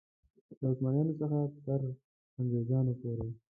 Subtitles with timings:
[0.59, 1.81] له عثمانیانو څخه تر
[2.39, 3.29] انګرېزانو پورې.